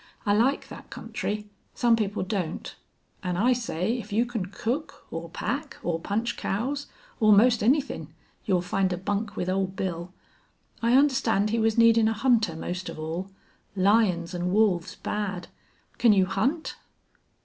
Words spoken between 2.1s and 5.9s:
don't. An' I say if you can cook or pack